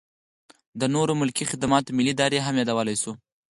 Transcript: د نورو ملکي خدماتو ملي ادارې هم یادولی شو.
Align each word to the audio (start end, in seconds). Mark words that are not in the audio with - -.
د 0.79 0.81
نورو 0.95 1.13
ملکي 1.21 1.45
خدماتو 1.51 1.95
ملي 1.97 2.11
ادارې 2.13 2.39
هم 2.45 2.55
یادولی 2.61 2.95
شو. 3.01 3.11